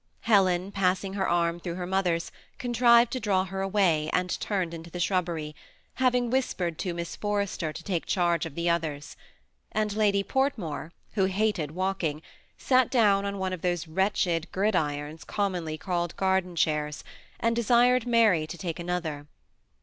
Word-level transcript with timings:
Helen, 0.21 0.71
passing 0.71 1.13
her 1.13 1.29
arm 1.29 1.59
through 1.59 1.75
her 1.75 1.85
mother's, 1.85 2.31
eontrived 2.57 3.09
to 3.11 3.19
draw 3.19 3.45
her 3.45 3.61
away, 3.61 4.09
and 4.11 4.31
turned 4.39 4.73
into 4.73 4.89
the 4.89 4.97
sbrubberj:, 4.97 5.53
having 5.93 6.31
whispered 6.31 6.79
to 6.79 6.95
Miss 6.95 7.15
Forrester 7.15 7.71
to 7.71 7.83
take 7.83 8.07
charge 8.07 8.47
of 8.47 8.55
the 8.55 8.67
others; 8.67 9.15
and 9.71 9.91
Ladj 9.91 10.25
Portmore, 10.25 10.89
who 11.11 11.25
hated 11.25 11.69
walking, 11.75 12.23
sat 12.57 12.89
down 12.89 13.25
on 13.25 13.37
one 13.37 13.53
of 13.53 13.61
those 13.61 13.87
wretched 13.87 14.47
gridirons 14.51 15.23
commonly 15.23 15.77
called 15.77 16.17
gaiden 16.17 16.55
chairs, 16.57 17.03
and 17.39 17.55
desired 17.55 18.07
Mary 18.07 18.47
to 18.47 18.57
take 18.57 18.77
ano^er. 18.77 19.27